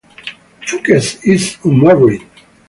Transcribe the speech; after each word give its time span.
Fookes 0.65 1.23
is 1.25 1.59
unmarried. 1.63 2.23